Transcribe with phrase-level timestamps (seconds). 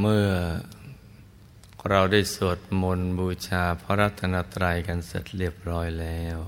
[0.00, 0.28] เมื่อ
[1.88, 6.38] เราได้สวดมนต์บูชาพระรัตนตรัยกันเสร็จเรียบร้อยแล้ว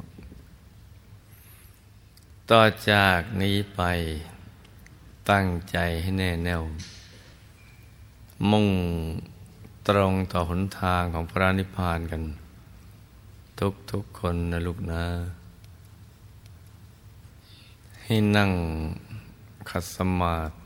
[2.51, 3.83] ต่อจากนี้ไป
[5.31, 6.63] ตั้งใจให้แน่แน่ว
[8.51, 8.69] มุ่ง
[9.89, 12.23] ตรงต่อหนทางของพระนิพพานกัน
[13.59, 15.05] ทุกทุกคนนะลูกนะ
[18.03, 18.51] ให้นั่ง
[19.71, 20.66] ขัดสมาธิ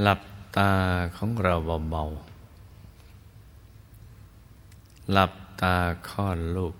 [0.00, 0.22] หลับ
[0.56, 0.72] ตา
[1.16, 1.54] ของเรา
[1.90, 5.76] เบาๆหลับตา
[6.08, 6.74] ค่อนลูก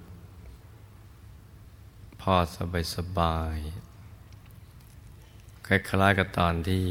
[2.20, 3.58] พอสบายสบาย
[5.66, 6.84] คล้ายๆกับตอนที่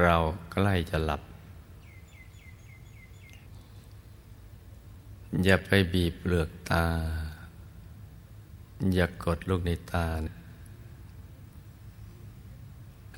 [0.00, 0.16] เรา
[0.52, 1.22] ใกล้จะหลับ
[5.44, 6.86] อย่าไปบีบเปลือกตา
[8.94, 10.35] อย่ากกดลูกในตานะ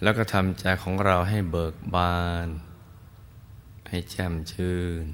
[0.02, 2.48] แล้วก็ทำใจของเราให้เบิกบาน
[3.88, 5.04] ให้แจ่มชื่น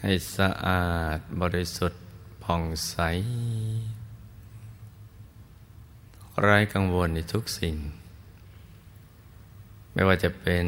[0.00, 2.02] ให้สะอาดบริสุทธิ์
[2.44, 2.96] ผ่องใส
[6.40, 7.76] ไร้กังวลในทุกสิ่ง
[9.92, 10.66] ไม่ว่าจะเป็น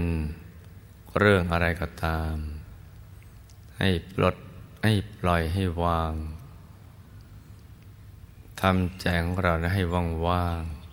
[1.19, 2.34] เรื่องอะไรก็ตาม
[3.79, 4.36] ให้ปลด
[4.84, 6.14] ให้ปล่อยให้วาง
[8.61, 9.83] ทำใจของเราให้
[10.27, 10.84] ว่างๆ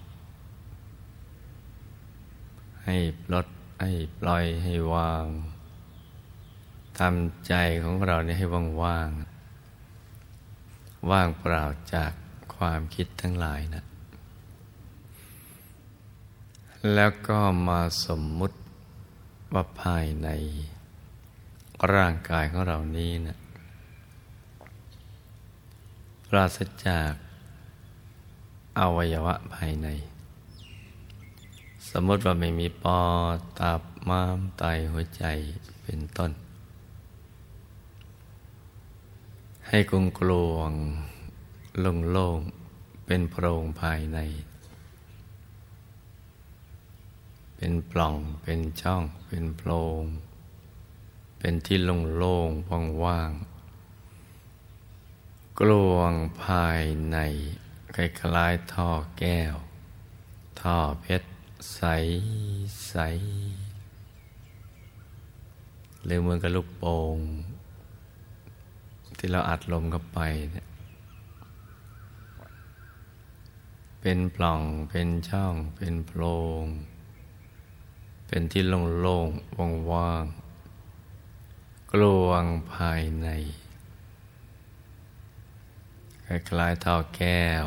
[2.86, 3.48] ให้ปลด
[3.82, 5.26] ให้ปล่อยให้วาง
[7.00, 9.10] ทำใจของเราเนี่ยให้ว่างว่าง
[11.12, 12.12] ว่างเปล่าจาก
[12.56, 13.84] ความคิดทั้งหลายนะ
[16.94, 18.58] แล้วก็มาสมมุติ
[19.54, 20.30] ว่าภายใน
[21.94, 23.38] ร่างกายของเรานี้นะ
[26.30, 27.14] ปราศจาก
[28.80, 29.88] อวัยวะภายใน
[31.92, 33.04] สมมติว่าไม่มีปอ
[33.36, 35.26] ดตับม้ามไตหัวใจ
[35.84, 36.32] เป็นต้น
[39.68, 40.72] ให้กงกลวง
[41.80, 42.40] โล่งโล่ง
[43.06, 44.20] เป็นโพรงภายใน
[47.56, 50.04] เป็นปล่องเป็นช่องเป็นโพรง
[51.40, 52.50] เป็นที่โล่งโล่ง
[53.04, 56.12] ว่างๆกลวง
[56.44, 56.82] ภาย
[57.12, 57.18] ใน
[57.96, 59.56] คล้ายๆท่อแก้ว
[60.62, 61.28] ท่อเพชร
[61.74, 61.82] ใส
[62.88, 62.96] ใส
[66.04, 67.18] หรือเหมือนกับลูกโป่ง
[69.18, 70.20] ที่เราอัดลมเข้าไป
[70.52, 70.68] เนี่ย
[74.02, 76.24] เป็นปล่องเป็นช่องเป็นโพร
[76.64, 76.66] ง
[78.28, 78.64] เป็นที่
[79.02, 82.44] โล่งๆว่างๆกลวง
[82.74, 83.28] ภายใน
[86.26, 87.66] คล้ายๆท่อแก้ว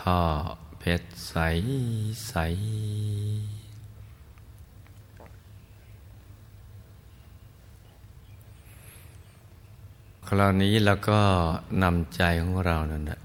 [0.00, 0.20] ท่อ
[0.78, 1.34] เพชรใส
[2.28, 2.34] ใส
[10.28, 11.20] คราวนี้เราก็
[11.82, 13.20] นำใจของเรานั่นแหละ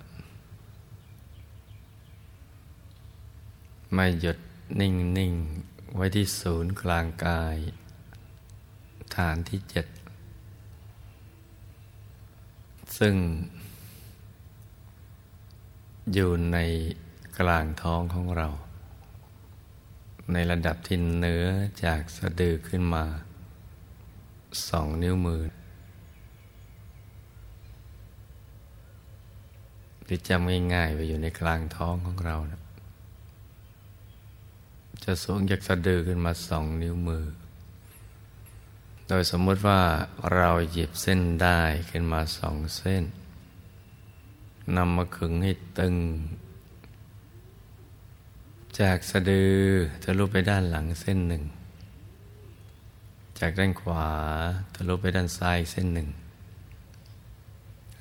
[3.94, 4.38] ไม่หยุด
[4.80, 5.34] นิ่งนิ่ง
[5.96, 7.58] ไว้ที่ศูนย์กลางกาย
[9.16, 9.88] ฐานที่เจ็ด
[12.98, 13.16] ซึ่ง
[16.14, 16.58] อยู่ใน
[17.40, 18.48] กลางท้องของเรา
[20.32, 21.46] ในระดับที่เหนือ
[21.84, 23.06] จากสะดือขึ้นมา
[24.70, 25.44] สองนิ้วมือ
[30.08, 32.62] ที่จำง่ายๆไปอยู่ในกลางท้องของเรานะ
[35.04, 37.26] จะสูงจากสะดือขึ้นมาสองนิ้วมือ
[39.08, 39.82] โดยสมมติว่า
[40.36, 43.04] เราหยิบเส้นได้ขึ้นมาสองเส้น
[44.76, 45.96] นำมาขึงให้ตึง
[48.82, 49.56] จากสะดือ
[50.04, 51.44] ทะลุไปด้านหลังเส้นหนึ่ง
[53.40, 54.08] จากด้านขวา
[54.76, 56.10] ทะลุไปด้านซ้ายเส้นหนึ่ง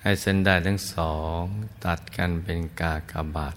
[0.02, 1.40] ให้เส้นได้ทั้งสอง
[1.84, 3.56] ตัดกันเป็นกากบาท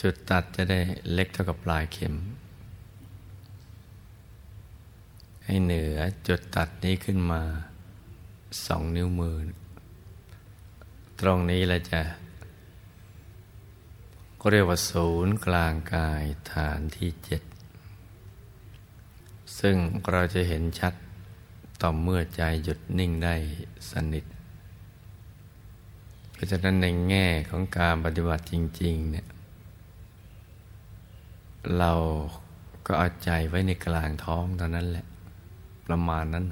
[0.00, 0.80] จุดตัดจะได้
[1.12, 2.14] เล็กเท่ากับปลายเข็ม
[5.44, 5.96] ให้เหนือ
[6.28, 7.42] จุดตัดนี้ขึ้นมา
[8.66, 9.36] สองนิ้วมือ
[11.20, 12.00] ตรงนี้เราจะ
[14.40, 17.42] ก็เรียกว่าศูนย์กลางกายฐานที่เจ็ด
[19.60, 19.76] ซึ่ง
[20.10, 20.94] เราจะเห็นชัด
[21.80, 23.34] ต่อเมื่อใจหยุดนิ่งได้
[23.90, 24.24] สนิท
[26.32, 29.26] เพราะฉะนั้นในแง่ของการปฏิบัติจริง ๆ เนี่ย
[31.78, 31.92] เรา
[32.86, 35.06] ก็เอาใจไว้ในกลางท้องเท่านั้นแหละ
[35.86, 36.44] ประมาณนั้น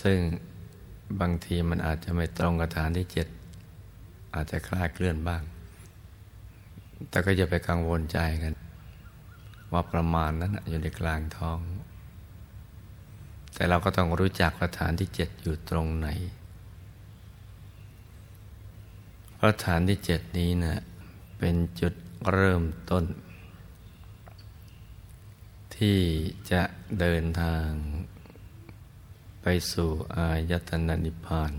[0.00, 0.18] ซึ่ง
[1.20, 3.26] บางทีมันอาจจะไม่ตรงกับฐานที่เจ็ด
[4.34, 5.42] อาจจะคลาดเคลื่อนบ้าง
[7.10, 8.54] แต่ก็อย่าไปกังวลใจกัน
[9.72, 11.58] ว่าประมาณนั้นอยู่ในกลางท้อง
[13.54, 16.08] แต่เราก็ต้องรู้จักว่าฐานที่เจ็ดอยู่ตรงไหน
[19.36, 20.80] เพราะฐานที่เจ็ดนี้นะ
[21.38, 21.94] เป็นจุด
[22.32, 23.04] เริ่มต้น
[25.76, 25.98] ที่
[26.52, 26.62] จะ
[27.00, 27.68] เดินทาง
[29.42, 31.52] ไปสู่อายตนะนิพพาน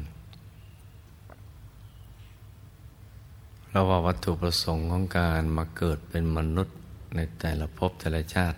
[3.75, 6.78] เราว่าวัตถุประสงค์ของการมาเกิดเป็นมนุษย์
[7.16, 8.58] ในแต่ละภพแต่ละชาติ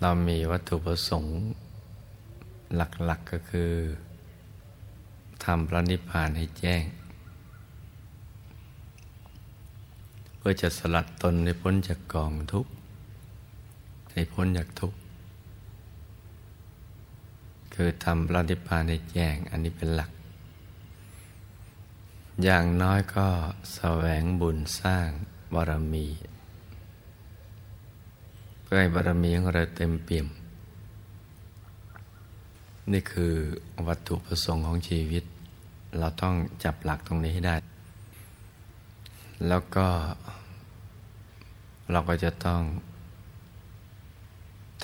[0.00, 1.36] เรามีวัตถุประสงค์
[2.74, 3.72] หลักๆกก็คือ
[5.44, 6.84] ทำพระนิพพานให้แจ้ง
[10.36, 12.72] เพื่อจะสลัดตนให้พ้นจากกองทุกข์
[14.12, 14.98] ให้พ้นจากทุกข์
[17.74, 20.10] คือทำพระนิพพานให้แจ้ง อันนี้เป็นหลัก
[22.42, 23.28] อย่างน้อยก็
[23.74, 25.08] แสวงบุญสร้าง
[25.54, 26.06] บารมี
[28.62, 30.26] เพื่อให้บารมีของเราเต็มเปี่ยม
[32.92, 33.34] นี่คือ
[33.86, 35.24] วัตถุประสงค์ของชีวิต
[35.98, 36.34] เราต้อง
[36.64, 37.56] จับหลักตรงนี้ให้ได้
[39.48, 39.86] แล้วก็
[41.90, 42.62] เราก็จะต้อง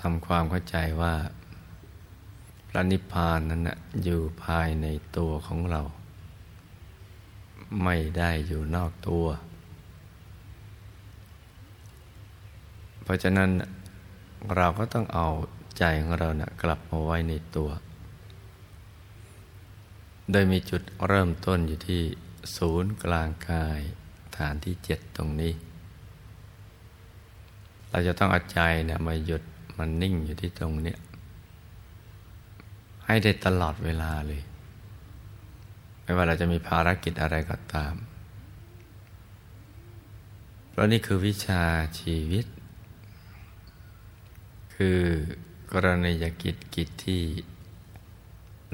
[0.00, 1.14] ทำความเข้าใจว่า
[2.68, 5.82] พระนิพพานนั้นนะอยู่ภายในตัวของเรา
[7.82, 9.26] ไม่ได้อยู่นอกตัว
[13.02, 13.50] เพราะฉะนั้น
[14.56, 15.28] เราก็ต้องเอา
[15.78, 17.70] ใจของเรานะกลับมาไว้ในตัว
[20.30, 22.02] โดยมีจุดเริ่มต้นอยู่ที่
[22.56, 23.80] ศูนย์กลางกาย
[24.36, 25.52] ฐานที่เจ็ดตรงนี้
[27.90, 29.42] เราจะต้องเอาใจเนี่ยมาหยุด
[29.78, 30.94] มันนิ่งอยู่ที่ตรงนี้
[33.06, 34.42] ให้ได้ตลอดเวลาเลย
[36.08, 37.94] ไม่ว่าเราจะมีภารกิจอะไรก็ตาม
[40.68, 41.62] เพราะนี่คือวิชา
[42.00, 42.46] ชีวิต
[44.74, 45.00] คือ
[45.72, 47.22] กรณียกิจกิจที่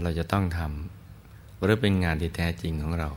[0.02, 3.10] เราจะต้องทำหรือเป็นงานที่แท้จริงของเรา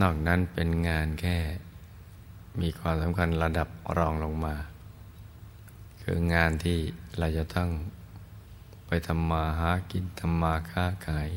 [0.00, 1.38] นอกนั้นเป็นงานแค่
[2.60, 4.56] มีความสำคัญระดับรองลงมา
[6.02, 6.78] คืองานที่
[7.18, 7.68] เราจะต้อง
[8.86, 11.30] ไปทำมาหากินทำมาค้าขาย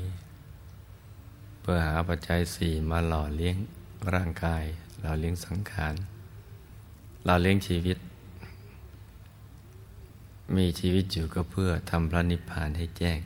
[1.65, 3.57] เพื่อหาปัจจัยสี่มาหล่อเลี้ยง
[4.13, 4.63] ร่างกาย
[4.99, 5.95] หล่อเลี้ยงสังขาร
[7.25, 7.97] หล่อเลี้ยงชีวิต
[10.57, 13.19] มีชีวิตอยู่ก็เพื่อทำพระนิพพานให้แจ้ง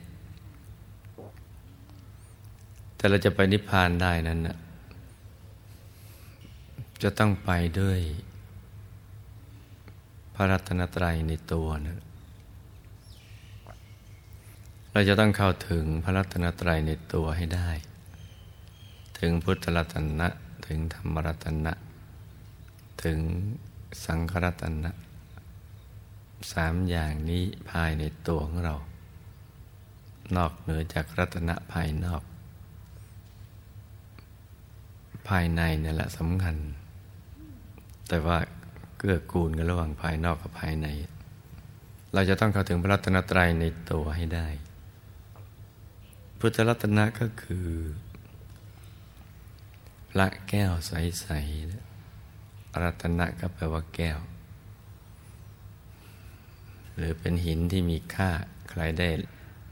[2.96, 4.56] แต่เราจะไปนิพพานได้นั้นนะ
[7.02, 7.50] จะต้องไป
[7.80, 8.00] ด้วย
[10.34, 11.98] พระรัตนตรัยในตัวนะ
[14.92, 17.70] เราจะต้องเข้าถึงพระรัตนตรัยในตัวให้ได้
[19.20, 20.28] ถึงพุทธรัตนะ
[20.66, 21.72] ถึงธรรมรัตนะ
[23.04, 23.18] ถึง
[24.04, 24.90] สังฆรัตนะ
[26.52, 28.74] สามอย่างนี้ภายในตัวของเรา
[30.36, 32.22] นอกเหนือจากรัตนะภายนอก
[35.28, 36.56] ภายในนี่แหละสำคัญ
[38.08, 38.38] แต่ว่า
[38.98, 40.86] เกื้อกูลกันระหว่างภายนอกกับภายใน
[42.14, 44.48] เราจะต้องเข้าถึงพระรัตนตรัยในตัวให้ได้
[46.38, 47.68] พุทธรัตนะก็คือ
[50.10, 54.18] พระแก้วใสๆรัตนะก็แปลว่าแก้ว
[56.96, 58.30] หรือเป็นหินที่มีค่า
[58.68, 59.08] ใครได้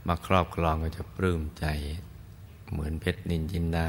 [0.07, 1.67] มาครอบครองก็จะปลื้มใจ
[2.71, 3.87] เหมือนเพชรนินจินดา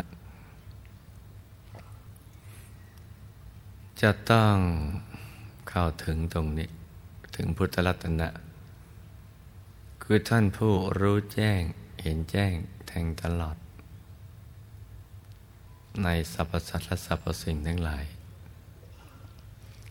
[4.01, 4.56] จะต้อง
[5.70, 6.70] เข้าถึงตรงนี้
[7.36, 8.27] ถึงพุทธรัตนะ
[10.04, 11.62] คือท่านผู้รู้แจ้ง
[12.01, 12.54] เห็นแจ้ง
[12.88, 13.58] แทงตลอด
[16.04, 18.06] ในสรรพสัตว์และสรรพสิ่งทั้งหลาย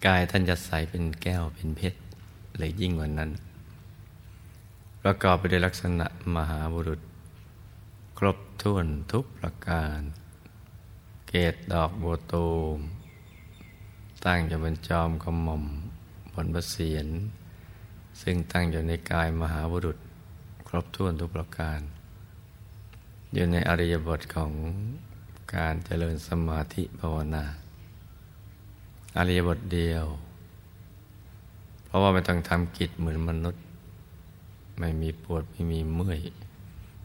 [0.06, 1.98] กายท่านจะใสเป็นแก้วเป็นเพชร
[2.58, 3.30] เลยยิ่งกว่านั้น
[5.02, 7.00] ประกอบไปด้วยลักษณะมหาบุรุษ
[8.18, 10.00] ครบถ้วนทุกประการ
[11.28, 12.78] เกตดอกโบตูม
[14.24, 15.64] ตั้งอยู่บนจอมกระหม่อม
[16.32, 17.08] บนบระเสียน
[18.20, 19.98] ซึ่งตั้งอยู่ในกายมหาบุรุษ
[20.68, 21.80] ครบถ้วนทุกประการ
[23.34, 24.52] อยู่ในอริยบทของ
[25.54, 27.44] การเจริญสมาธิภาวนา
[29.16, 30.04] อริยบทเดียว
[31.84, 33.64] เพราะว่าไม่ต้องทำกิจเหมือนมนุษย์
[34.78, 36.20] ไม่มีปวดไม่มีเมื่อย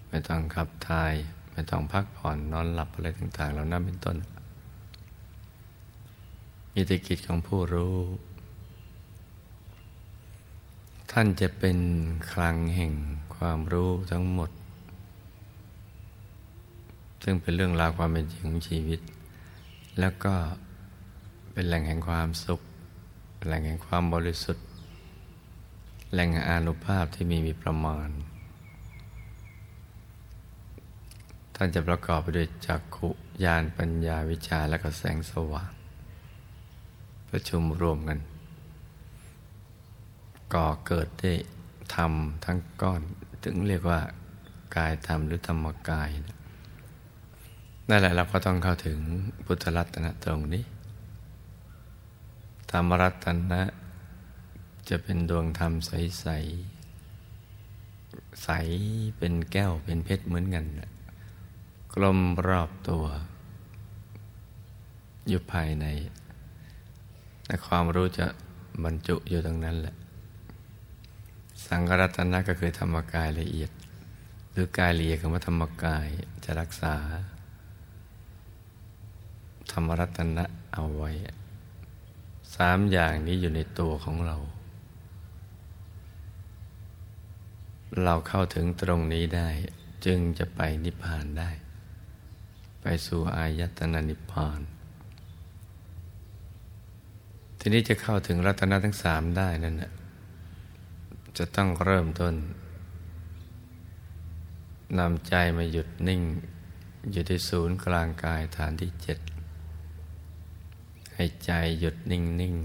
[0.10, 1.14] ไม่ต้องขับถ่าย
[1.52, 4.16] ไม่ต้องพักผ่อนนอนหลับอะไรต่างๆเหล่านั้นเป็นต้น
[6.74, 7.96] มีแต่กิจของผู้รู้
[11.12, 11.78] ท่านจะเป็น
[12.32, 12.94] คลังแห่ง
[13.36, 14.50] ความรู้ทั้งหมด
[17.24, 19.00] ซึ่งเป็นเรื่องราวความเป็นจริงของชีวิต
[20.00, 20.34] แล้วก็
[21.52, 22.62] เป็นแหล่งแห่งความสุข
[23.46, 24.66] แหล่งแห่งความบริสุทธิ์
[26.12, 28.10] แหล่งอานุภาพที่มีมีประมาณ
[31.56, 33.10] ท่านจะประกอบไปด้วยจักขุ
[33.44, 35.72] ญาณปัญญาวิชาและก็แสงสว่าง
[37.30, 38.20] ประชุมรวมกัน
[40.54, 41.34] ก่อเกิดได้
[41.96, 42.14] ธรรม
[42.46, 43.02] ทั้งก้อน
[43.44, 44.00] ถึงเรียกว่า
[44.76, 46.36] กายธรรมหรือธรรมกายนั่
[47.90, 49.00] นั่นแหละเราก็ต้องเข้าถึง
[49.46, 50.64] พุทธรัตนะตรงนี้
[52.72, 53.62] ธรรมรัตนะ
[54.90, 56.28] จะเป็นดวงธรรมใสใส
[58.44, 58.50] ใส
[59.18, 60.66] เป็นแก้วเป็นเพชรเหมือนกัน
[61.94, 63.06] กลมรอบตัว
[65.28, 65.86] อยู่ภายใน
[67.46, 68.28] แต่ความรู้จะ
[68.84, 69.96] บรรจุอยู่ตรงนั้นแหละ
[71.68, 73.72] สังกรัตนะก็คือธรรมกายละเอียด
[74.52, 76.08] หรือกายละเอียดของธรรมกาย
[76.44, 76.96] จะรักษา
[79.72, 81.12] ธรรมรัตนะเอาไว้
[82.56, 84.38] สามอย่างนี้อยู่ในตัวของเรา
[88.04, 89.50] เราเข้าถึงตรงนี้ได้
[90.06, 91.50] จึงจะไปนิพพานได้
[92.82, 94.62] ไปสู่อายตนะนิพพาน
[97.60, 99.92] ทีนี้จะเข้าถึงรัตนะทั้งสามได้นั่นนะ
[101.38, 102.36] จะต้องเริ่มต้น
[105.00, 106.22] นำใจมาหยุดนิ่ง
[107.12, 109.20] อยู่ที่ศูนย์กลางกายฐานที่เจ็ด
[111.16, 112.56] ให้ใจหยุดนิ่งนิ่ง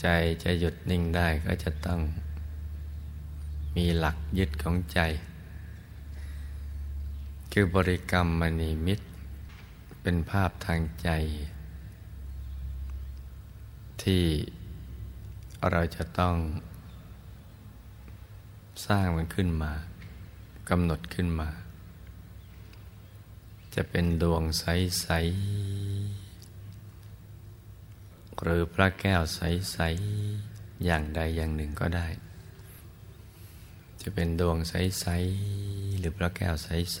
[0.00, 0.06] ใจ
[0.44, 2.00] จะหยุดนิ่งได้ก็จะต้อง
[3.76, 5.00] มีหลักยึดของใจ
[7.52, 9.06] คือบริกรรมมณีมิตร
[10.02, 11.08] เป็นภาพทางใจ
[14.02, 14.24] ที่
[15.70, 16.36] เราจะต้อง
[18.86, 19.72] สร้างมันขึ้นมา
[20.68, 21.48] กำหนดขึ้นมา
[23.74, 26.07] จะเป็นดวงใส ๆ
[28.42, 29.78] หรือพระแก้วใส
[30.30, 32.08] ๆ อย่างใดอย่างหนึ่งก็ได้
[34.02, 35.06] จะเป็นดวงใส
[35.52, 36.66] ๆ หรือพระแก้วใ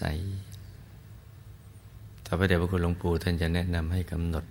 [0.88, 4.44] ๆถ้าพระเดชพระคุณหลวงปู่ท่านจะแนะนำให้กำหนด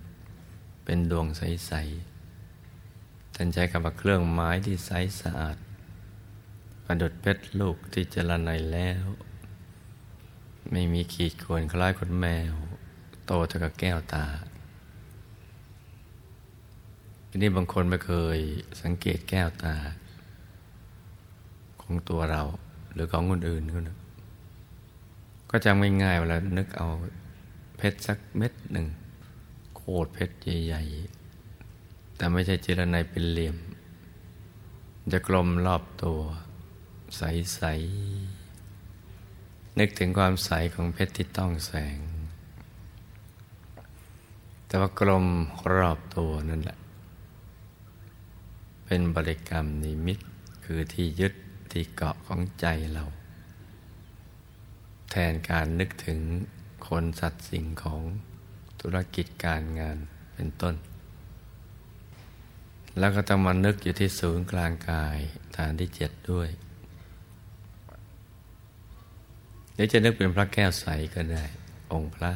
[0.84, 1.72] เป็นดวงใส
[2.54, 4.90] ๆ ท่านใช้คำว่าเครื่องไม้ที่ใส
[5.20, 5.56] สะอาด
[6.84, 9.04] ประดุดเพชรลูกที่เจรไนแล้ว
[10.72, 12.54] ไม่มีขีดข่วนคล้ายคนแมว
[13.26, 14.24] โตเท่ากับแก้วตา
[17.28, 18.38] ทีนี้บางคนไม่เคย
[18.82, 19.74] สังเกตแก้วตา
[21.82, 22.42] ของตัวเรา
[22.92, 23.98] หรือของคนอื่นก็นะ
[25.50, 26.88] ก็จำง่ายๆเวลานึกเอา
[27.76, 28.86] เพชรสักเม็ดหนึ่ง
[29.76, 33.56] โคตรเพชรใหญ่ๆ แต่ไม่ใช่เจรไนเป็นเหลี่ยม
[35.12, 36.20] จะกลมรอบตัว
[37.16, 41.98] ใสๆนึกถึงความใสของเพชรที่ต้องแสง
[44.66, 45.26] แต่ว่ากลม
[45.76, 46.77] รอบตัวนั่นแหละ
[48.90, 50.18] เป็นบริกรรมนิมิต
[50.64, 51.34] คือที่ยึด
[51.72, 53.04] ที่เกาะของใจเรา
[55.10, 56.20] แทนการนึกถึง
[56.86, 58.02] คนสัตว์สิ่งของ
[58.80, 59.98] ธุรกิจการงาน
[60.34, 60.74] เป็นต้น
[62.98, 65.18] แล้วก็ต้องมานึกอยู่ที่ศูนย์กลางกาย
[65.56, 66.48] ฐานที่เจ็ดด้วย
[69.74, 71.44] หรือจะนึกเป็นพระแก้วใสก็ได้
[71.92, 72.32] องค์พระ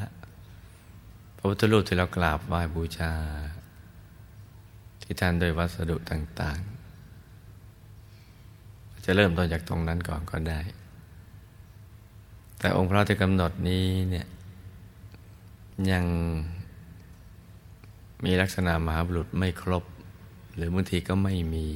[1.37, 3.12] พระพุทธรูปที่เรากราบไหว้บูชา
[5.12, 6.61] ที่ท่านโดยวัสดุต่าง
[8.23, 10.61] ๆ จะเริ่มต้นจากตรงนั้นก่อนก็ได้
[12.59, 14.26] แต่องค์พระที่กำหนดนี้เนี่ย
[15.92, 16.04] ยัง
[18.25, 19.85] มีลักษณะมหาบุรุษไม่ครบ
[20.54, 21.66] หรือบางทีก็ไม่มี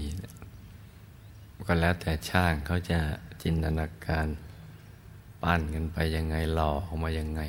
[1.67, 2.99] ก็แล้วแต่ช่างเขาจะ
[3.43, 4.27] จินตนาการ
[5.43, 7.41] ปั้นกันไปยังไงหล่อออกมายังไง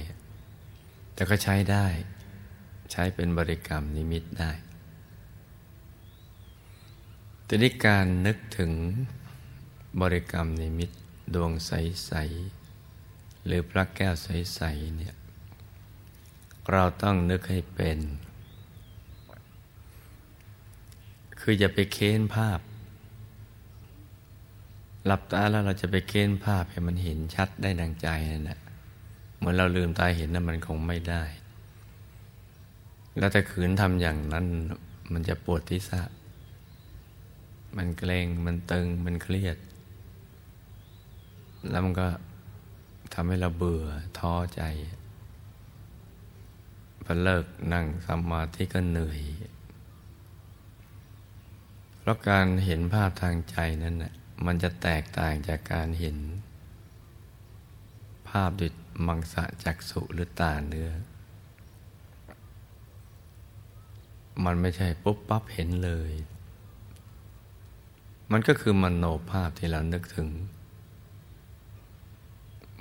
[1.14, 1.86] แต่ก็ใช้ได้
[2.92, 4.52] ใช้เป็นบริกรรมนิมิตได้
[7.50, 8.72] ทีนี้การนึกถึง
[10.02, 10.90] บริกรรมนิมิต
[11.34, 12.12] ดวงใส
[12.80, 15.16] ๆ หรือพระแก้วใส ๆ เนี่ย
[16.72, 18.00] เราต้องนึกให้เป็น
[21.40, 22.60] คืออย่าไปเค้นภาพ
[25.06, 28.60] หลับตาแล้วเราจะไปเค้นภาพให้มันเห็นชัดได้ดังใจนั่นแหละ
[29.38, 31.24] เหมือนเราลืมตาเห็นนั้นมันคงไม่ได้
[33.18, 34.46] แล้วแต่ขืนทำอย่างนั้น
[35.12, 36.02] มันจะปวดที่สะ
[37.78, 39.58] มันเกรงมันตึงมันเครียด
[41.70, 42.08] แล้วมันก็
[43.14, 43.86] ทำให้เราเบื่อ
[44.20, 44.62] ท้อใจ
[47.04, 49.22] พอเลิกนั่งสมาธิก็เหนื่อย
[52.00, 54.14] เพราะการเห็นภาพทางใจนั้นน่ะ
[54.46, 56.18] มันจะแตกต่างจากการเห็น
[58.30, 58.72] ภาพด้วย
[59.08, 60.92] มังสะจักสุหรือตาเนื้อ
[64.46, 66.12] มันไม่ใช่ปุ๊บปั๊บเห็นเลย
[68.32, 70.28] มันก็คือมโนภาพที่เรานึกถึง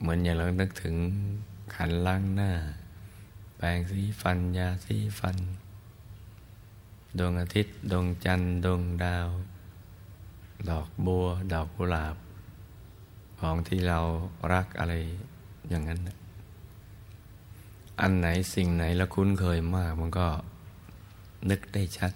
[0.01, 0.95] เหมือนอย่างเรานึกถึง
[1.75, 2.53] ขันล้างหน้า
[3.57, 5.37] แปรงสีฟันยาสีฟัน
[7.19, 9.29] ดวงอาทิตย์ ดวงจันทร์ ดวงดาว
[10.71, 12.17] ดอกบัว ดอกกุหลาบ
[13.41, 13.99] ของที่เรา
[14.53, 14.95] รักอะไร
[15.69, 16.01] อย่างนั้น
[18.01, 20.27] อันไหนสิ่งไหนเราคุ้นเคยมากมันก็
[21.51, 22.13] นึกได้ชัด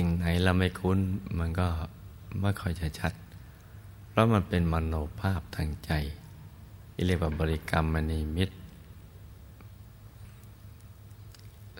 [0.00, 0.98] สิ่งไหนเราไม่คุ้น
[1.38, 1.68] มันก็
[2.40, 3.12] ไม่ค่อยจะชัด
[4.08, 5.92] เพราะมันเป็นมโนภาพทางใจ
[6.92, 8.56] ที่เรียกว่าบริกรรมมณีมิตร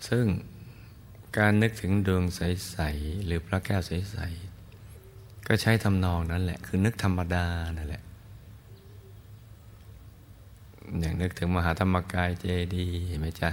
[0.08, 0.26] ซึ่ง
[1.38, 4.18] การนึกถึงดวงใส ๆ หรือพระแก้วใส
[4.82, 7.46] ๆ ก็ใช้ทำนองนั้นแหละ คือนึกธรรมดา
[7.78, 8.02] นั่นแหละ
[11.00, 13.50] อย่างนึกถึงมหาธรรมกายเจดีเห็นไหมจ๊ะ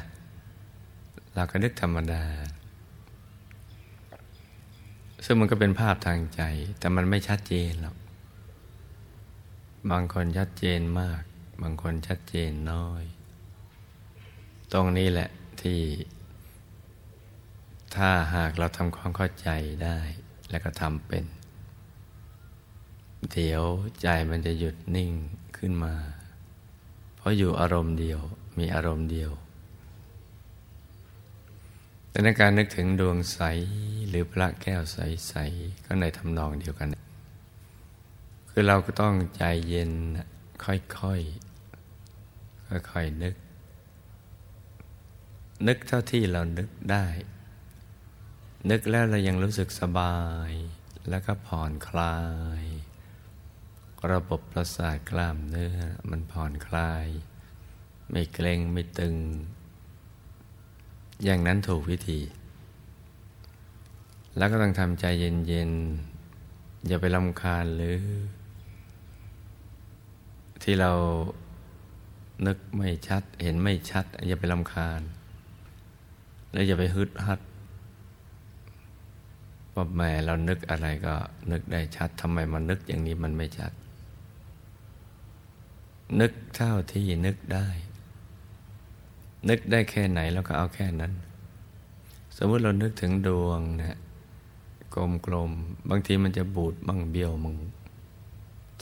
[1.33, 2.23] เราก็นึกธรรมดา
[5.25, 6.41] ซึ่งมันก็เป็นภาพทางใจ
[6.79, 7.97] แต่มันไม่ชัดเจนหรอก
[9.91, 11.21] บางคนชัดเจนมาก
[11.61, 13.03] บางคนชัดเจนน้อย
[14.73, 15.29] ตรงนี้แหละ
[15.61, 15.81] ที่
[17.95, 19.49] ถ้าหากเราทำความเข้าใจ
[19.83, 19.99] ได้
[20.49, 21.25] และก็ทำเป็น
[23.31, 23.63] เดี๋ยว
[24.01, 25.11] ใจมันจะหยุดนิ่ง
[25.57, 25.95] ขึ้นมา
[27.15, 28.19] เพราะอยู่อารมณ์เดียว
[28.57, 29.31] มีอารมณ์เดียว
[32.09, 33.39] แต่ในการนึกถึงดวงใส
[34.07, 36.89] หรือพระแก้วใส ๆ ก็ในทำนองเดียวกัน
[38.49, 39.91] คือเราก็ต้องใจเย็น
[40.65, 40.73] ค่
[41.11, 43.35] อยๆค่อยๆนึก
[45.67, 47.05] นึกเท่าที่เรานึกได้
[48.69, 50.51] นึกแล้วเรายังรู้สึกสบาย
[51.09, 52.17] แล้วก็ผ่อนคลา
[52.61, 52.63] ย
[54.11, 55.77] ระบบประสาทกล้ามเนื้อ
[56.09, 57.07] มันผ่อนคลาย
[58.11, 59.15] ไม่เกร็งไม่ตึง
[61.23, 62.19] อย่างนั้นถูกวิธี
[64.37, 67.97] แล้วก็ต้องทำใจเย็นๆ อย่าไปลำคาญหรือ
[70.63, 70.91] ที่เรา
[72.47, 75.01] นึกไม่ชัด เห็นไม่ชัด อย่าไปลำคาญ
[76.51, 77.39] แล้วอย่าไปฮึดฮัด
[79.73, 81.13] ว่าแม่เรานึกอะไรก็
[81.51, 83.71] นึกได้ชัดทำไมมันนึกอย่างนี้มันไม่ชัด
[86.19, 87.67] นึกเท่าที่นึกได้
[89.49, 91.13] นึกได้แค่ไหนแล้วก็เอาแค่นั้น
[92.37, 93.99] สมมติเรานึกถึงดวงนะ
[94.93, 97.57] กลมๆบางทีมันจะบูดบ้างเบี้ยวมึง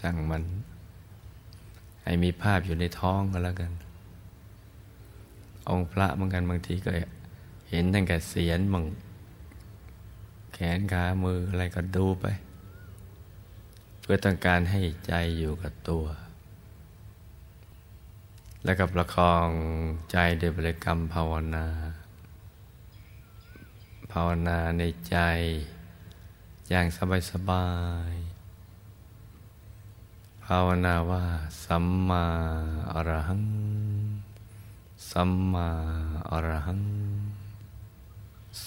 [0.02, 0.44] จังมัน
[2.04, 3.72] ให้มีภาพอยู่ในท้องก็แล้วกัน
[5.70, 6.92] องค์พระบางกันบางทีก็
[7.70, 8.86] เห็นตั้งแต่เสียนมึง
[10.54, 12.26] แขนขามืออะไรก็ดูไป
[14.02, 16.06] เพื่อต้องการให้ใจอยู่กับตัว
[18.64, 19.50] แล้วกับประคอง
[20.12, 21.68] ใจด้วยบริกรรมภาวนา
[24.12, 25.18] ภาวนาในใจ
[26.70, 27.68] อย่างสบายสบา
[28.12, 28.14] ย
[30.46, 31.24] ภาวนาว่า
[31.66, 32.26] สัมมา
[32.92, 33.44] อรหัง
[35.12, 35.68] สัมมา
[36.32, 36.84] อรหัง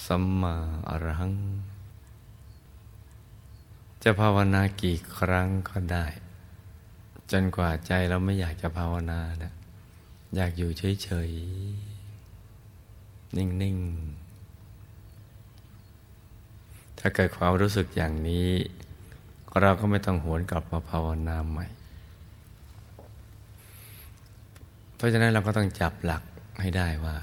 [0.05, 0.55] สัมมา
[0.89, 1.33] อรหัง
[4.03, 6.05] จะภาวนากี่ครั้งก็ได้
[7.31, 9.53] จนกว่าใจเราไม่อยากจะภาวนานะ
[10.35, 14.16] อยากอยู่เฉยๆ นิ่งๆ
[16.99, 18.49] ถ้าเกิดความรู้สึกอย่างนี้
[19.61, 21.65] เราก็ไม่ต้องหวนกลับมาภาวนาใหม่
[24.95, 26.23] เพราะฉะนั้นเราก็ต้องจับหลัก
[26.61, 27.17] ให้ได้ว่า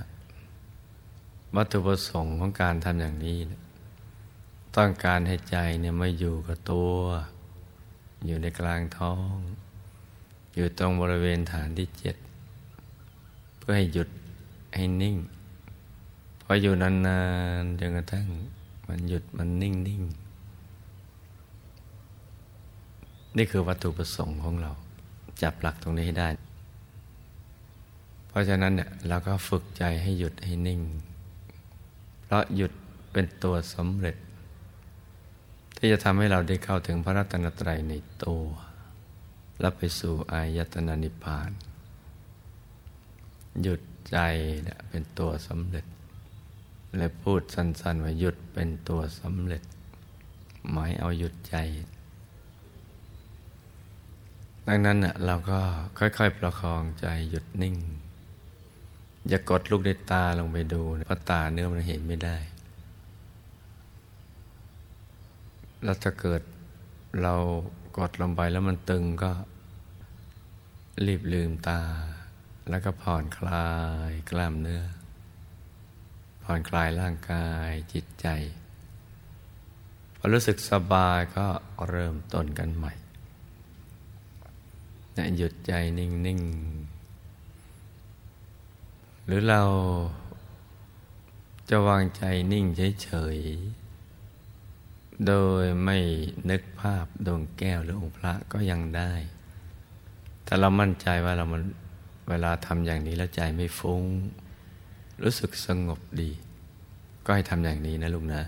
[1.57, 3.39] วัตถุประสงค์ของการทำอย่างนี้
[4.77, 6.93] ต้องการให้ใจเนี่ยไม่อยู่กับตัว
[8.27, 9.37] อยู่ในกลางท้อง
[10.55, 12.17] อยู่ตรงบริเวณฐานที่เจ็ด
[13.59, 14.09] เพื่อให้หยุด
[14.75, 15.17] ให้นิ่ง
[16.43, 17.21] พออยู่นา
[17.61, 18.27] นๆจนกระทั่ง
[18.89, 20.03] มันหยุดมันนิ่งนิ่ง
[23.37, 24.71] นี่คือวัตถุประสงค์ของเรา
[25.43, 26.29] จับหลักตรงนี้ให้ได้
[28.29, 30.81] เพราะฉะนั้นเนี่ยเราก็ฝึกใจให้หยุดให้นิ่ง
[32.23, 32.73] เพราะหยุด
[33.13, 34.17] เป็นตัวสำเร็จ
[35.77, 37.95] ที่จะทำให้เราได้เข้าถึงพระรัตนตรัยใน
[38.25, 38.45] ตัว
[39.61, 41.51] และไปสู่อายตนะนิพพาน
[43.63, 44.19] หยุดใจ
[44.89, 45.85] เป็นตัวสำเร็จ
[46.97, 49.63] และพูดสั้นๆว่าหยุดเป็นตัวสำเร็จ
[50.71, 51.57] หมายเอาหยุดใจ
[54.69, 55.59] ดังนั้นเราก็
[55.99, 57.77] ค่อยๆประคองใจหยุดนิ่ง
[59.29, 62.37] อย่ากดลูกในตาลงไปดูเพราะตาเนื้อมันเห็นไม่ได้
[65.85, 66.43] แล้วถ้าเกิด
[67.23, 67.35] เรา
[67.99, 69.33] กดลงไปแล้วมันตึงก็
[71.07, 71.81] รีบลืมตา
[72.69, 73.69] แล้วก็ผ่อนคลา
[74.09, 74.83] ยกล้ามเนื้อ
[76.45, 78.27] ผ่อนคลายร่างกายจิตใจ
[80.17, 81.47] พอรู้สึกสบายก็
[81.89, 82.93] เริ่มต้นกันใหม่
[85.17, 86.41] นะหยุดใจนิ่ง
[88.45, 89.63] ๆ หรือเรา
[91.71, 92.65] จะวางใจนิ่ง
[93.03, 93.39] เฉย
[94.13, 95.99] ๆ โดยไม่
[96.51, 99.13] นึกภาพดวงแก้วหรือองค์พระก็ยังได้
[100.47, 101.63] ถ้าเรามั่นใจว่าเรามัน
[102.29, 104.03] เวลาทำอย่างนี้แล้วใจไม่ฟุง้ง
[105.23, 106.31] รู้สึกสงบดี
[107.25, 108.43] ก็ให้ทำอย่างนี้นะลูกนะ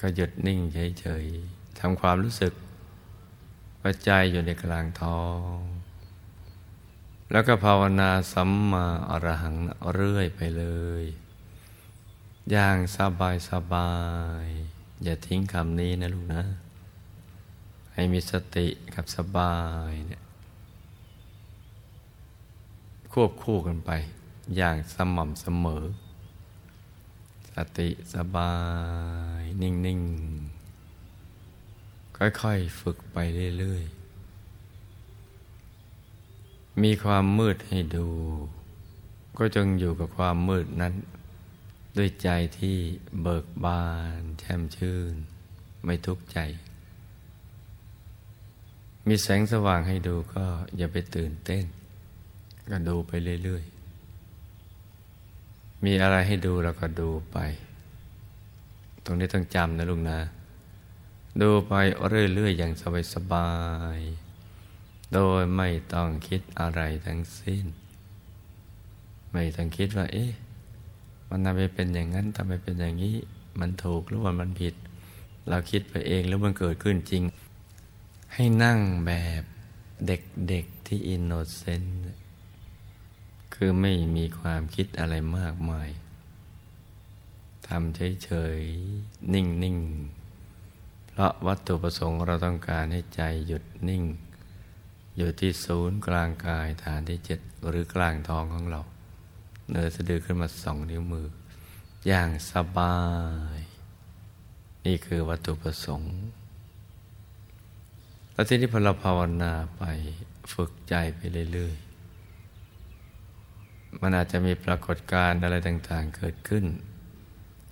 [0.00, 0.60] ก็หยุดนิ่ง
[1.00, 2.52] เฉยๆทำความรู้สึก
[3.80, 5.24] ว่าใจอยู่ในกลางท้อ
[5.54, 5.56] ง
[7.32, 9.56] แล้วก็ภาวนาสัมมาอรหัง
[9.92, 10.64] เรื่อยไปเล
[11.02, 11.04] ย
[12.50, 13.92] อย่างสบายสบา
[14.44, 14.46] ย
[15.04, 16.42] อย่าทิ้งคำนี้นะลูกนะ
[17.94, 19.56] ให้มีสติกับสบา
[19.90, 20.22] ยเนี่ย
[23.12, 23.90] ควบคู่กันไป
[24.56, 25.84] อย่างสม่ำเสมอ
[27.52, 28.54] สติสบา
[29.40, 30.00] ยนิ่ง
[30.90, 33.16] ๆ ค่อย ๆ ฝึกไป
[33.58, 34.04] เรื่อย ๆ
[36.82, 38.08] มีความมืดให้ดู
[39.38, 40.94] ก็จงอยู่กับความมืดนั้น
[41.96, 42.28] ด้วยใจ
[42.58, 42.76] ที่
[43.22, 43.84] เบิกบา
[44.18, 45.14] นแช่มชื่น
[45.84, 46.38] ไม่ทุกข์ใจ
[49.08, 50.44] มีแสงสว่างให้ดูก็
[50.76, 51.64] อย่าไปตื่นเต้น
[52.70, 53.12] ก็ดูไป
[53.44, 53.73] เรื่อย ๆ
[55.84, 57.38] มีอะไรให้ดูเราก็ดูไป
[59.04, 60.18] ตรงนี้ต้องจำนะลุงนะ
[61.40, 61.72] ดูไป
[62.08, 62.72] เรื่อยๆอย่าง
[63.14, 63.50] สบา
[63.98, 67.64] ยๆโดยไม่ต้องคิดอะไรทั้งสิ้น
[69.32, 70.32] ไม่ต้องคิดว่า เอ๊ะ
[71.28, 73.14] มันทำไมเป็นอย่างนั้นทำไมเป็นอย่างนี้
[73.60, 74.74] มันถูกหรือว่ามันผิด
[75.48, 77.22] เราคิดไปเองแล้วมันเกิดขึ้นจริง
[78.34, 79.42] ให้นั่งแบบ
[80.06, 82.23] เด็กๆที่อินโนเซนต์
[83.54, 85.88] คือไม่มีความคิดอะไรมากมาย
[87.68, 94.04] ทำเฉยๆ นิ่งๆ เพราะวัตถุประสงค์เราต้องการให้ใจหยุดนิ่ง
[95.16, 98.80] อยู่ที่ศูนย์กลางกายฐานที่เจ็ดหรือกลางท้องของเรา
[99.70, 101.28] เนื้อสะดือขึ้นมาสองนิ้วมือ
[102.06, 102.96] อย่างสบา
[103.58, 103.60] ย
[104.86, 106.14] นี่คือวัตถุประสงค์
[108.32, 109.82] แล้วทีนี้พอเราภาวนาไป
[110.52, 111.20] ฝึกใจไป
[111.52, 111.76] เรื่อย
[114.06, 116.64] มันอาจจะมีปรากฏการณ์อะไรต่างๆ เกิดขึ้น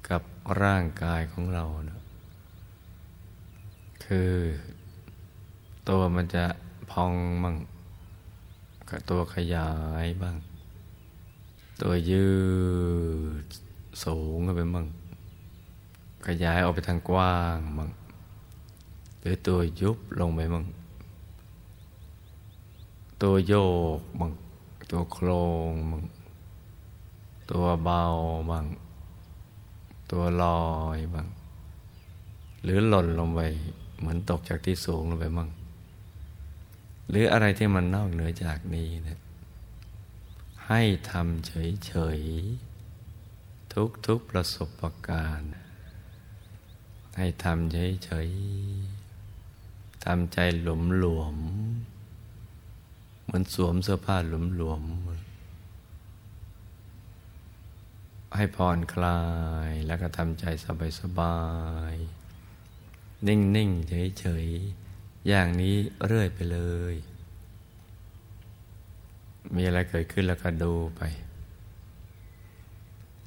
[0.09, 0.23] กับ
[0.63, 2.01] ร่างกายของเรานะ
[4.05, 4.33] คือ
[5.89, 6.45] ตัวมันจะ
[6.91, 7.57] พองบ้าง
[9.11, 9.73] ตัวขยา
[10.05, 10.37] ยบ้าง
[11.83, 12.29] ตัวยื
[13.45, 13.47] ด
[14.05, 14.87] สูงขึ้นไปบ้าง
[16.27, 17.91] ขยายออกไปทางกว้างบ้าง
[19.21, 20.65] หรือตัวยุบลงไปบ้าง
[23.23, 23.55] ตัวโย
[23.99, 24.33] กบ้าง
[24.91, 25.29] ตัวโคร
[25.71, 26.03] งบ้าง
[27.53, 28.03] ตัวเบา
[28.51, 28.67] บ้าง
[30.11, 30.65] ตัวลอ
[30.97, 31.29] ยบ้าง
[32.63, 33.41] หรือหล่นลงไป
[33.99, 35.51] เหมือนตกจากที่สูงลงไปบ้าง
[37.09, 39.21] หรืออะไรที่มันนอกเหนือจากนี้นะ
[40.69, 43.73] ให้ทำเฉยๆ
[44.07, 45.53] ทุกๆประสบการณ์
[47.17, 50.67] ให้ทำเฉยๆทำใจห
[51.05, 55.12] ลวมๆเหมือนสวมเสื้อผ้าหลวมๆ
[58.37, 59.23] ให้ผ่อนคลา
[59.69, 60.45] ยแล้วก็ทำใจ
[61.01, 61.39] สบา
[61.93, 64.47] ยๆนิ่ง ๆ เฉย
[64.87, 66.59] ๆ อย่างนี้เรื่อยไปเล
[66.93, 66.95] ย
[69.55, 71.03] มีอะไรเกิดขึ้นแล้วก็ดูไป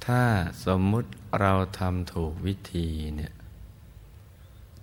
[0.04, 0.22] ถ้า
[0.64, 3.32] สมมุติเราทำถูกวิธีเนี่ย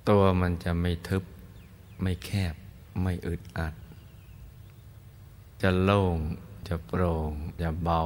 [0.10, 1.24] ตัวมันจะไม่ทึบ
[2.02, 2.56] ไม่แคบ
[3.02, 3.74] ไม่อึดอัด
[5.62, 6.18] จะโล่ง
[6.68, 7.32] จะโปร่ง
[7.62, 8.02] จะเบา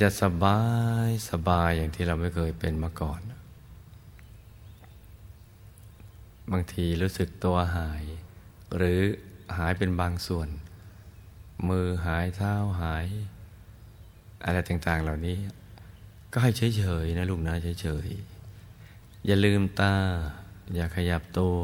[0.00, 0.60] จะสบา
[1.06, 3.20] ยสบายอย่างที่เราไม่เคยเป็นมาก่อน
[6.52, 8.04] บางทีรู้สึกตัวหาย
[8.76, 9.00] หรือ
[9.56, 10.48] หายเป็นบางส่วน
[11.68, 13.06] มือหายเท้าหาย
[14.44, 15.38] อะไรต่าง ๆ เหล่านี้
[16.32, 19.94] ก็ให้เฉยๆนะลูกนะเฉยๆ อย่าลืมตา
[20.74, 21.56] อย่าขยับตัว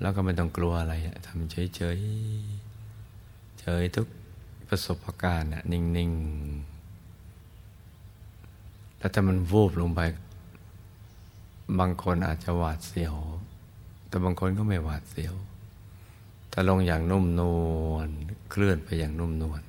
[0.00, 0.94] แล้วก็ไม่ต้องกลัวอะไร
[1.26, 4.06] ทำเฉยๆ เฉยทุก
[4.68, 6.75] ประสบการณ์นิ่ง ๆ
[9.06, 10.00] แล้วถ้ามันวูบลงไป
[11.78, 13.16] บางคนอาจจะหวาดเสียว
[14.08, 15.34] แต่บางคนก็ไม่หวาดเสียว
[16.52, 17.42] ถ้าลงอย่างนุ่มน
[17.88, 18.08] วล
[18.50, 19.62] เคลื่อนไปอย่างนุ่มนวล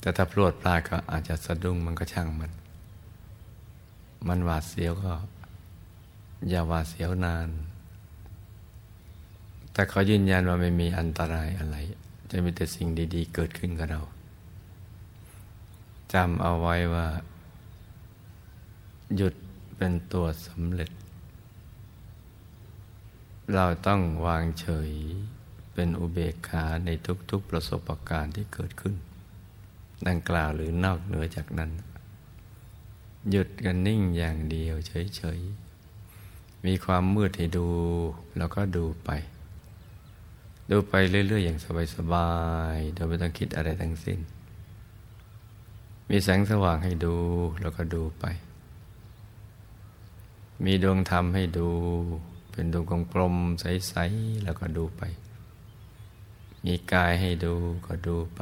[0.00, 2.52] แต่ถ้าพลวดพลาดก็อาจจะสะดุ้งมันก็ช่างมัน
[4.28, 5.12] มันหวาดเสียวก็
[6.48, 7.48] อย่าหวาดเสียวนาน
[9.72, 11.76] แต่เขายืนยันว่าไม่มีอันตรายอะไร
[12.30, 14.02] จะมีแต่สิ่งดี ๆ เกิดขึ้นกับเรา
[16.12, 17.06] จำเอาไว้ว่า
[19.16, 19.34] หยุด
[19.76, 20.90] เป็นตัวสำเร็จ
[23.54, 24.90] เราต้องวางเฉย
[25.74, 26.90] เป็นอุเบกขาใน
[27.30, 28.94] ทุกๆประสบการณ์ที่เกิดขึ้น
[30.08, 31.70] ดังกล่าวหรือนอกเหนือจากนั้น
[33.30, 37.68] หยุดกันนิ่งอย่างเดียวเฉยๆ มีความมืดให้ดู
[38.38, 39.10] แล้วก็ดูไป
[40.70, 41.58] ดูไปเรื่อยๆ อย่าง
[41.96, 42.30] สบา
[42.74, 44.18] ยๆ โดยไม่ต้องคิดอะไรทั้งสิ้น
[46.10, 47.16] มีแสงสว่างให้ดู
[47.60, 48.24] แล้วก็ดูไป
[50.64, 51.68] มีดวงธรรมให้ดู
[52.52, 55.02] เป็นดวงกลมๆใสๆแล้วก็ดูไป
[56.64, 57.54] มีกายให้ดู
[57.86, 58.40] ก็ดูไป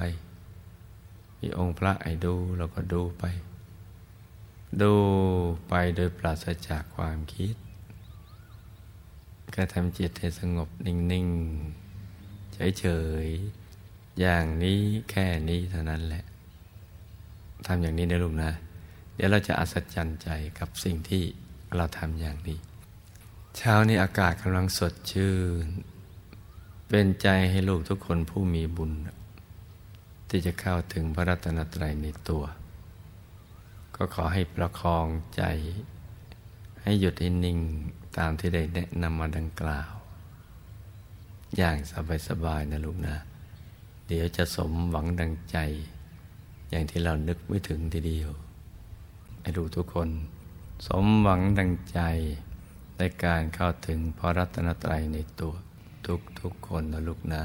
[1.40, 3.25] มีองค์พระให้ดูแล้วก็ดูไป
[4.83, 4.94] ดู
[5.68, 7.55] ไปโดยปราศจากความคิด
[9.55, 12.85] ก็ทำจิตให้สงบนิ่งๆเฉ
[13.25, 16.25] ยๆอย่างนี้แค่นี้เท่านั้นแหละ
[17.66, 18.51] ทำอย่างนี้นะลูกนะ
[19.14, 21.25] เดี๋ยวเราจะอัศจรรย์ใจกับสิ่งที่
[21.77, 22.59] เราทำอย่างนี้
[23.57, 25.33] เช้านี้อากาศกำลังสดชื่
[25.65, 25.67] น
[26.89, 28.93] เป็นใจให้ลูกทุกคนผู้มีบุญ
[30.29, 32.45] ที่จะเข้าถึงพระรัตนตรัยในตัว
[33.97, 35.07] ก็ขอให้ประคอง
[35.37, 35.43] ใจ
[36.83, 37.59] ให้หยุดให้นิ่ง
[38.19, 39.93] ตามที่ได้แนะนำมาดังกล่าว
[41.57, 41.77] อย่าง
[42.29, 43.17] สบายๆนะลูกนะ
[44.07, 45.57] เดี๋ยวจะสมหวังดังใจ
[46.71, 48.31] อย่างที่เรานึกไม่ถึงทีเดียว
[49.41, 50.09] ให้ลูกทุกคน
[50.87, 51.99] สมหวังดังใจ
[52.99, 55.55] ในการเข้าถึงพระรัตนตรัยในตัว
[56.40, 57.42] ทุกๆคนนะลูกนะ